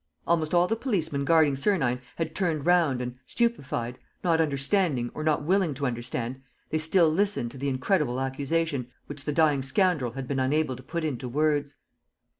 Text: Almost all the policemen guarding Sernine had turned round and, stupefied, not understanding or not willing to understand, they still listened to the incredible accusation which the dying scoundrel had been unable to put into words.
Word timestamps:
Almost 0.25 0.55
all 0.55 0.65
the 0.65 0.75
policemen 0.75 1.25
guarding 1.25 1.55
Sernine 1.55 2.01
had 2.15 2.33
turned 2.33 2.65
round 2.65 3.01
and, 3.01 3.19
stupefied, 3.27 3.99
not 4.23 4.41
understanding 4.41 5.11
or 5.13 5.23
not 5.23 5.43
willing 5.43 5.75
to 5.75 5.85
understand, 5.85 6.41
they 6.71 6.79
still 6.79 7.07
listened 7.11 7.51
to 7.51 7.59
the 7.59 7.69
incredible 7.69 8.19
accusation 8.19 8.87
which 9.05 9.25
the 9.25 9.31
dying 9.31 9.61
scoundrel 9.61 10.13
had 10.13 10.27
been 10.27 10.39
unable 10.39 10.75
to 10.75 10.81
put 10.81 11.03
into 11.03 11.29
words. 11.29 11.75